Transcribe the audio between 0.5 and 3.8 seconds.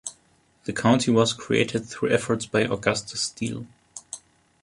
The County was created through efforts by Augustus Steele.